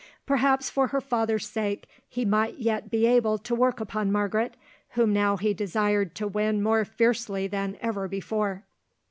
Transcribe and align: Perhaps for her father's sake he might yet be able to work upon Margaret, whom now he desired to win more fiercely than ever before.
Perhaps 0.25 0.71
for 0.71 0.87
her 0.87 0.99
father's 0.99 1.47
sake 1.47 1.85
he 2.09 2.25
might 2.25 2.57
yet 2.57 2.89
be 2.89 3.05
able 3.05 3.37
to 3.37 3.53
work 3.53 3.79
upon 3.79 4.11
Margaret, 4.11 4.55
whom 4.97 5.13
now 5.13 5.37
he 5.37 5.53
desired 5.53 6.15
to 6.15 6.27
win 6.27 6.63
more 6.63 6.83
fiercely 6.85 7.45
than 7.45 7.77
ever 7.81 8.07
before. 8.07 8.63